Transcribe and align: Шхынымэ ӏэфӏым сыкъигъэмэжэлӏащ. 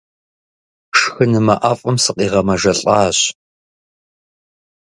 Шхынымэ 0.99 1.55
ӏэфӏым 1.61 1.97
сыкъигъэмэжэлӏащ. 2.03 3.17